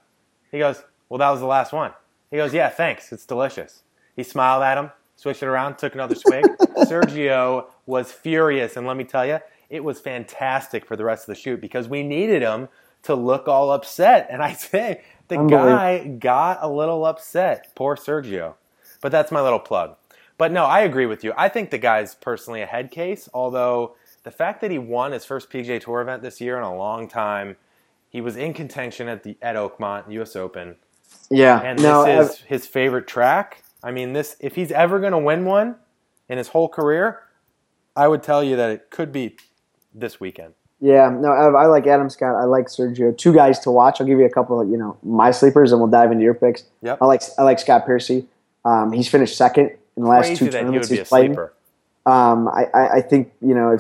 [0.51, 1.93] He goes, "Well, that was the last one."
[2.31, 3.13] He goes, "Yeah, thanks.
[3.13, 3.83] It's delicious."
[4.17, 6.45] He smiled at him, switched it around, took another swig.
[6.87, 9.41] Sergio was furious, and let me tell you,
[9.71, 12.69] it was fantastic for the rest of the shoot because we needed him
[13.03, 14.29] to look all upset.
[14.31, 17.75] And I say, the guy got a little upset.
[17.75, 18.55] Poor Sergio.
[19.01, 19.97] But that's my little plug.
[20.39, 21.33] But no, I agree with you.
[21.37, 25.25] I think the guy's personally a head case, although the fact that he won his
[25.25, 27.57] first PGA Tour event this year in a long time,
[28.11, 30.77] he was in contention at the at Oakmont US Open,
[31.31, 31.61] yeah.
[31.61, 33.63] and no, this Ev- is his favorite track.
[33.83, 35.77] I mean, this if he's ever going to win one
[36.29, 37.21] in his whole career,
[37.97, 39.37] I would tell you that it could be
[39.95, 40.55] this weekend.
[40.81, 41.09] yeah.
[41.11, 42.35] No, Ev, I like Adam Scott.
[42.35, 43.17] I like Sergio.
[43.17, 44.01] Two guys to watch.
[44.01, 46.35] I'll give you a couple of you know my sleepers, and we'll dive into your
[46.35, 46.65] picks.
[46.83, 46.99] Yep.
[47.01, 48.27] I like I like Scott Piercy.
[48.65, 51.07] Um, he's finished second in the last Crazy two that he tournaments would be he's
[51.07, 51.27] a played.
[51.27, 51.53] sleeper.
[52.07, 53.79] Um, I, I, think you know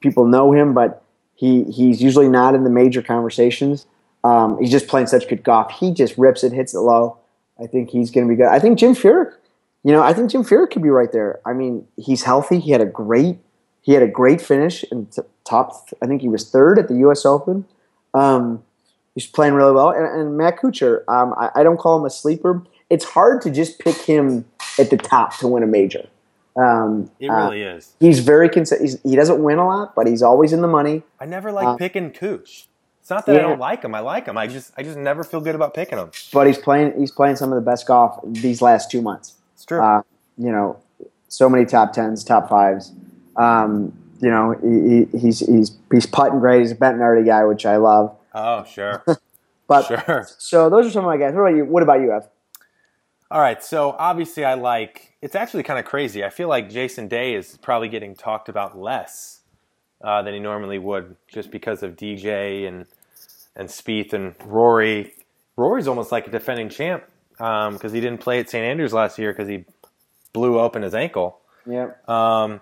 [0.00, 1.04] people know him, but
[1.36, 3.86] he he's usually not in the major conversations.
[4.24, 5.70] Um, he's just playing such good golf.
[5.70, 7.18] He just rips it, hits it low.
[7.62, 8.48] I think he's going to be good.
[8.48, 9.32] I think Jim Furyk,
[9.84, 11.40] you know, I think Jim Furyk could be right there.
[11.46, 12.58] I mean, he's healthy.
[12.58, 13.38] He had a great
[13.82, 15.88] he had a great finish in t- top.
[16.02, 17.24] I think he was third at the U.S.
[17.24, 17.64] Open.
[18.14, 18.62] Um,
[19.14, 19.90] he's playing really well.
[19.90, 22.62] And, and Matt Kuchar, um, I, I, don't call him a sleeper.
[22.90, 24.44] It's hard to just pick him
[24.78, 26.08] at the top to win a major.
[26.56, 27.94] Um, it really uh, is.
[28.00, 29.00] He's very consistent.
[29.04, 31.02] He doesn't win a lot, but he's always in the money.
[31.18, 32.68] I never like uh, picking Cooch.
[33.00, 33.38] It's not that yeah.
[33.38, 33.94] I don't like him.
[33.94, 34.36] I like him.
[34.36, 36.10] I just I just never feel good about picking him.
[36.32, 39.34] But he's playing he's playing some of the best golf these last two months.
[39.54, 39.80] It's true.
[39.80, 40.02] Uh,
[40.36, 40.78] you know,
[41.28, 42.92] so many top tens, top fives.
[43.36, 46.60] Um, you know, he, he's he's he's putting great.
[46.60, 48.16] He's a Bettinardi guy, which I love.
[48.34, 49.04] Oh, sure.
[49.66, 50.28] but sure.
[50.38, 51.34] So those are some of my guys.
[51.34, 51.64] What about you?
[51.64, 52.28] What about you, Ev?
[53.30, 53.62] All right.
[53.62, 55.09] So obviously, I like.
[55.22, 56.24] It's actually kind of crazy.
[56.24, 59.40] I feel like Jason Day is probably getting talked about less
[60.02, 62.86] uh, than he normally would, just because of DJ and
[63.56, 65.14] and Spieth and Rory.
[65.56, 69.18] Rory's almost like a defending champ because um, he didn't play at St Andrews last
[69.18, 69.64] year because he
[70.32, 71.40] blew open his ankle.
[71.66, 71.90] Yeah.
[72.08, 72.60] Um,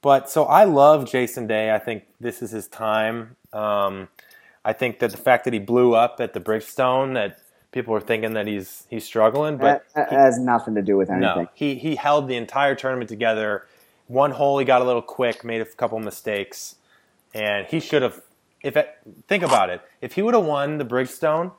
[0.00, 1.74] but so I love Jason Day.
[1.74, 3.36] I think this is his time.
[3.52, 4.08] Um,
[4.64, 7.40] I think that the fact that he blew up at the Bridgestone, that
[7.78, 11.10] people were thinking that he's he's struggling, but that, he, has nothing to do with
[11.10, 11.44] anything.
[11.44, 13.66] No, he he held the entire tournament together.
[14.06, 16.76] One hole he got a little quick, made a couple mistakes,
[17.34, 18.20] and he should have.
[18.62, 21.52] If it, think about it, if he would have won the Bridgestone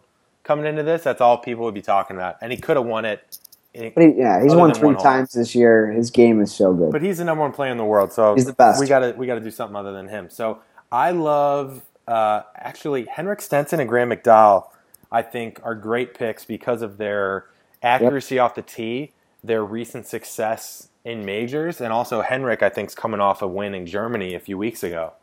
[0.44, 3.06] coming into this, that's all people would be talking about, and he could have won
[3.06, 3.40] it
[3.74, 5.92] but he, yeah, he's won three times this year.
[5.92, 6.92] His game is so good.
[6.92, 8.80] But he's the number one player in the world, so he's the best.
[8.80, 10.30] We gotta we gotta do something other than him.
[10.30, 10.60] So
[10.92, 14.70] I love uh, actually Henrik Stenson and Graham McDowell.
[15.12, 17.46] I think are great picks because of their
[17.82, 18.46] accuracy yep.
[18.46, 19.12] off the tee,
[19.44, 23.74] their recent success in majors, and also Henrik I think is coming off a win
[23.74, 25.14] in Germany a few weeks ago.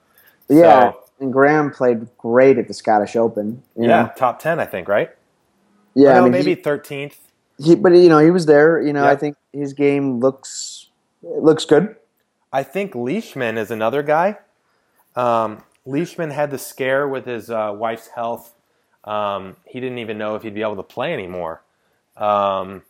[0.49, 3.63] Yeah, so, and Graham played great at the Scottish Open.
[3.77, 4.13] yeah, know?
[4.17, 5.11] top ten I think, right?
[5.95, 7.19] Yeah, no, I mean, maybe thirteenth
[7.59, 8.81] he, but you know, he was there.
[8.81, 9.13] You know, yep.
[9.13, 10.89] I think his game looks
[11.23, 11.97] looks good.
[12.53, 14.39] I think Leishman is another guy.
[15.15, 18.55] Um, Leishman had the scare with his uh, wife's health.
[19.07, 21.63] Um, he didn't even know if he'd be able to play anymore.
[22.17, 22.83] Um,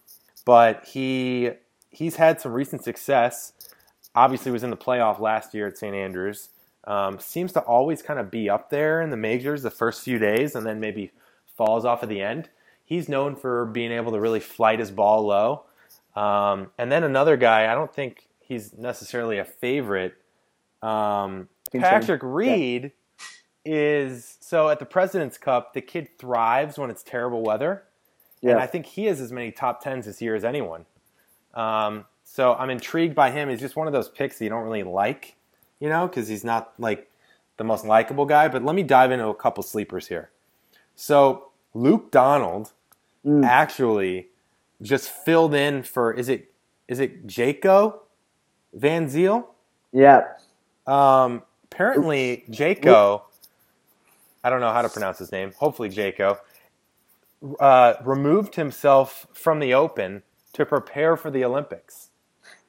[0.44, 1.50] but he
[1.90, 3.52] he's had some recent success.
[4.14, 6.48] Obviously, was in the playoff last year at St Andrews.
[6.85, 10.18] Um, seems to always kind of be up there in the majors the first few
[10.18, 11.11] days, and then maybe
[11.57, 12.48] falls off at the end
[12.87, 15.64] he's known for being able to really flight his ball low.
[16.14, 20.14] Um, and then another guy, I don't think he's necessarily a favorite.
[20.81, 22.92] Um, Patrick Reed.
[23.66, 27.83] Is so at the President's Cup, the kid thrives when it's terrible weather.
[28.40, 28.52] Yeah.
[28.52, 30.87] And I think he has as many top tens this year as anyone.
[31.55, 33.48] Um, so I'm intrigued by him.
[33.48, 35.37] He's just one of those picks that you don't really like,
[35.81, 37.11] you know, because he's not like
[37.57, 38.48] the most likable guy.
[38.48, 40.31] But let me dive into a couple sleepers here.
[40.94, 42.72] So Luke Donald
[43.24, 43.44] mm.
[43.44, 44.29] actually
[44.83, 46.52] just filled in for is it
[46.88, 48.00] is it Jaco
[48.74, 49.46] Van Zyl?
[49.92, 50.24] Yeah.
[50.87, 53.22] Um, apparently Jaco,
[54.46, 55.52] I don't know how to pronounce his name.
[55.59, 56.38] Hopefully Jaco
[57.59, 62.11] uh, removed himself from the Open to prepare for the Olympics.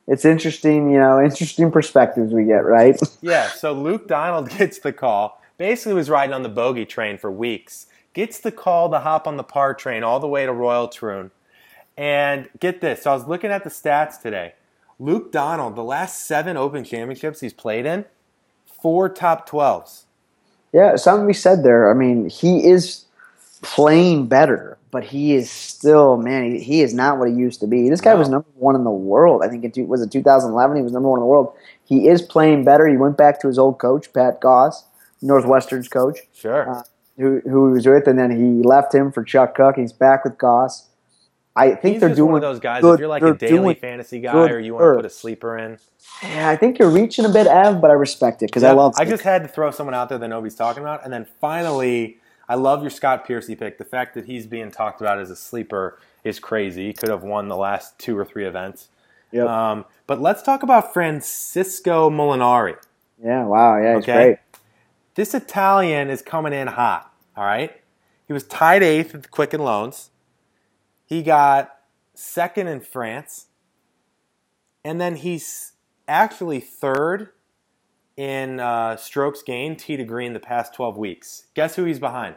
[0.07, 2.99] It's interesting, you know, interesting perspectives we get, right?
[3.21, 3.49] yeah.
[3.49, 5.39] So Luke Donald gets the call.
[5.59, 7.85] Basically, was riding on the bogey train for weeks
[8.17, 11.29] gets the call to hop on the par train all the way to Royal Troon.
[11.95, 14.55] And get this, so I was looking at the stats today.
[14.97, 18.05] Luke Donald, the last seven Open Championships he's played in,
[18.65, 20.05] four top 12s.
[20.73, 21.89] Yeah, something we said there.
[21.89, 23.06] I mean, he is
[23.62, 27.67] playing better, but he is still, man, he, he is not what he used to
[27.67, 27.89] be.
[27.89, 28.19] This guy no.
[28.19, 29.41] was number one in the world.
[29.43, 30.77] I think it was it 2011.
[30.77, 31.53] He was number one in the world.
[31.86, 32.88] He is playing better.
[32.88, 34.84] He went back to his old coach, Pat Goss,
[35.21, 36.19] Northwestern's coach.
[36.34, 36.69] Sure.
[36.69, 36.84] Uh,
[37.17, 39.75] who, who he was with, and then he left him for Chuck Cook.
[39.77, 40.88] He's back with Goss.
[41.57, 42.81] I think He's they're doing one of those guys.
[42.81, 45.57] Good, if you're like a daily fantasy guy, or you want to put a sleeper
[45.57, 45.79] in,
[46.23, 48.93] yeah, I think you're reaching a bit, Ev, but I respect it because I love.
[48.97, 52.19] I just had to throw someone out there that nobody's talking about, and then finally,
[52.47, 53.77] I love your Scott Piercy pick.
[53.77, 56.87] The fact that he's being talked about as a sleeper is crazy.
[56.87, 58.89] He could have won the last two or three events.
[59.31, 59.47] Yep.
[59.47, 62.77] Um, but let's talk about Francisco Molinari.
[63.23, 64.23] Yeah, wow, yeah, he's okay?
[64.23, 64.37] great.
[65.15, 67.11] This Italian is coming in hot.
[67.35, 67.75] All right.
[68.27, 70.11] He was tied eighth with Quicken Loans.
[71.07, 71.71] He got
[72.13, 73.47] second in France.
[74.83, 75.73] And then he's
[76.07, 77.29] actually third
[78.17, 81.45] in uh, strokes gained, tee to green, the past 12 weeks.
[81.55, 82.35] Guess who he's behind?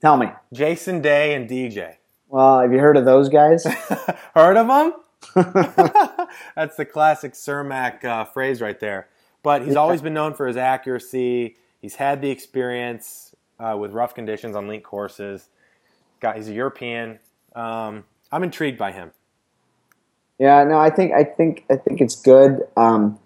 [0.00, 0.28] Tell me.
[0.52, 1.96] Jason Day and DJ.
[2.28, 3.64] Well, have you heard of those guys?
[4.34, 4.92] heard of them?
[6.54, 9.08] That's the classic Cermak uh, phrase right there.
[9.42, 11.56] But he's always been known for his accuracy.
[11.80, 15.48] He's had the experience uh, with rough conditions on link courses.
[16.20, 17.18] Got he's a European.
[17.54, 19.10] Um, I'm intrigued by him.
[20.38, 22.60] Yeah, no, I think I think I think it's good.
[22.76, 23.18] Um,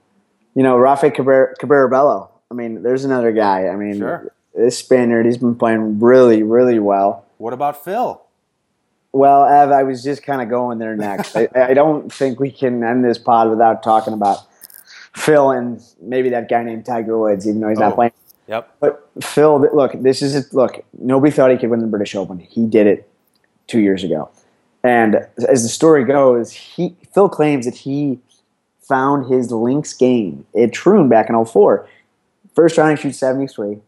[0.54, 2.30] you know, Rafa Cabrera, Cabrera Bello.
[2.50, 3.68] I mean, there's another guy.
[3.68, 4.32] I mean, Sure.
[4.54, 7.24] this Spaniard, he's been playing really, really well.
[7.38, 8.20] What about Phil?
[9.12, 11.36] Well, Ev, I was just kind of going there next.
[11.36, 14.38] I, I don't think we can end this pod without talking about
[15.16, 17.88] Phil and maybe that guy named Tiger Woods, even though he's Oh.
[17.88, 18.12] not playing.
[18.50, 18.76] Yep.
[18.80, 20.52] But Phil, look, this is it.
[20.52, 22.40] Look, nobody thought he could win the British Open.
[22.40, 23.08] He did it
[23.68, 24.28] two years ago,
[24.82, 28.18] and as the story goes, he Phil claims that he
[28.80, 31.88] found his links game at Troon back in 04.
[32.56, 33.78] First round, he shoots 73,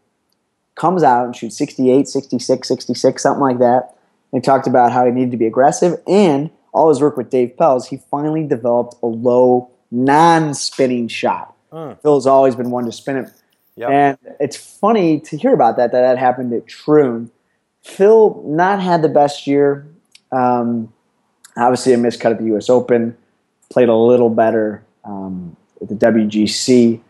[0.75, 3.97] comes out and shoots 68, 66, 66, something like that.
[4.31, 7.29] And he talked about how he needed to be aggressive, and all his work with
[7.29, 11.53] Dave Pelz, he finally developed a low, non-spinning shot.
[11.73, 11.99] Mm.
[12.01, 13.29] Phil's always been one to spin it.
[13.75, 13.89] Yep.
[13.89, 17.31] And it's funny to hear about that, that that happened at Troon.
[17.83, 19.87] Phil not had the best year.
[20.31, 20.91] Um,
[21.57, 22.69] obviously, a miscut at the U.S.
[22.69, 23.17] Open.
[23.69, 27.01] Played a little better um, at the WGC.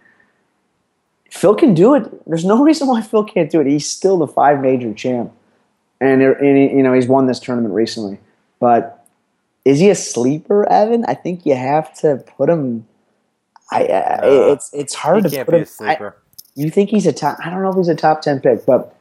[1.29, 2.25] Phil can do it.
[2.27, 3.67] There's no reason why Phil can't do it.
[3.67, 5.33] He's still the five major champ,
[5.99, 8.19] and, and you know he's won this tournament recently.
[8.59, 9.05] But
[9.65, 11.03] is he a sleeper, Evan?
[11.05, 12.87] I think you have to put him.
[13.71, 14.19] I, I
[14.51, 15.63] it's it's hard He to can't put be him.
[15.63, 16.17] a sleeper.
[16.55, 17.37] You think he's a top?
[17.43, 18.95] I don't know if he's a top ten pick, but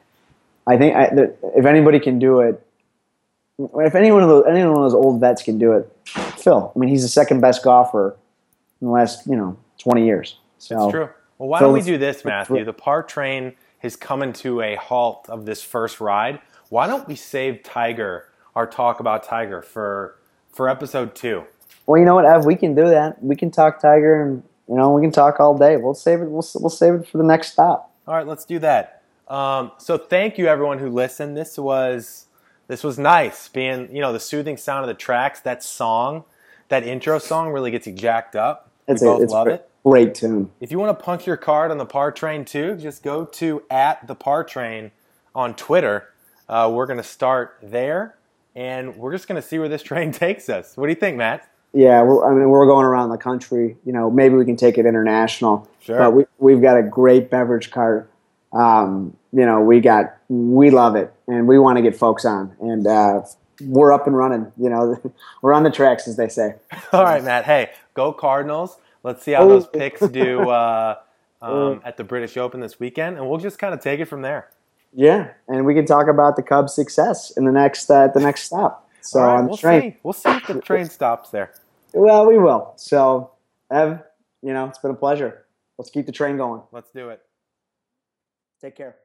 [0.67, 1.11] I think I,
[1.57, 2.65] if anybody can do it,
[3.59, 5.91] if any one of those any one of those old vets can do it,
[6.39, 6.73] Phil.
[6.75, 8.17] I mean, he's the second best golfer
[8.81, 10.39] in the last you know twenty years.
[10.59, 11.09] So It's true.
[11.39, 12.65] Well, why So don't we do this, Matthew?
[12.65, 16.41] The par train is coming to a halt of this first ride.
[16.69, 20.17] Why don't we save Tiger, our talk about Tiger, for
[20.51, 21.45] for episode two?
[21.87, 22.45] Well, you know what, Ev?
[22.45, 23.23] We can do that.
[23.23, 25.77] We can talk Tiger, and you know we can talk all day.
[25.77, 26.31] We'll save it.
[26.31, 27.93] We'll we'll save it for the next stop.
[28.07, 29.03] All right, let's do that.
[29.29, 31.37] Um, so thank you everyone who listened.
[31.37, 32.27] This was
[32.69, 35.41] this was nice being you know the soothing sound of the tracks.
[35.41, 36.25] That song,
[36.69, 38.71] that intro song really gets you jacked up.
[38.91, 39.69] We It's both it's love a it.
[39.85, 40.51] great tune.
[40.61, 43.65] If you want to punch your card on the par train too, just go to
[43.71, 44.93] at the par train
[45.35, 46.09] on Twitter.
[46.49, 48.17] Uh, we're going to start there,
[48.57, 50.77] and we're just going to see where this train takes us.
[50.77, 51.49] What do you think, Matt?
[51.75, 53.77] Yeah, we're, I mean, we're going around the country.
[53.85, 55.69] You know, maybe we can take it international.
[55.81, 55.99] Sure.
[55.99, 58.11] But we, we've got a great beverage cart.
[58.53, 62.55] Um, you know, we got, we love it, and we want to get folks on.
[62.61, 63.23] And uh,
[63.63, 64.53] we're up and running.
[64.59, 65.01] You know,
[65.43, 66.57] we're on the tracks, as they say.
[66.93, 67.45] All right, Matt.
[67.45, 68.77] Hey, go Cardinals.
[69.03, 69.49] Let's see how Oh.
[69.49, 70.97] those picks do uh,
[71.43, 74.21] um, at the British Open this weekend, and we'll just kind of take it from
[74.23, 74.49] there.
[74.95, 78.43] Yeah, and we can talk about the Cubs' success in the next uh, the next
[78.43, 78.82] stop.
[79.03, 79.93] So right, on the we'll train.
[79.93, 79.99] see.
[80.03, 81.53] We'll see if the train stops there.
[81.93, 82.73] Well, we will.
[82.77, 83.33] So,
[83.71, 84.01] Ev,
[84.43, 85.47] you know, it's been a pleasure.
[85.79, 86.63] Let's keep the train going.
[86.73, 87.21] Let's do it.
[88.61, 88.97] Take care.